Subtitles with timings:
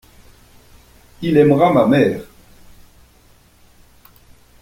[1.21, 2.23] Il aimera ma mère.